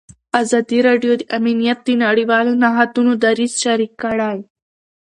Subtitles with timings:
[0.41, 4.37] ازادي راډیو د امنیت د نړیوالو نهادونو دریځ شریک کړی.